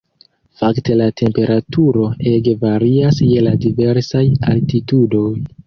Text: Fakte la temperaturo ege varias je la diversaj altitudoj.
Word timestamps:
Fakte 0.61 0.95
la 1.01 1.09
temperaturo 1.21 2.07
ege 2.33 2.55
varias 2.65 3.21
je 3.35 3.45
la 3.51 3.55
diversaj 3.69 4.25
altitudoj. 4.57 5.31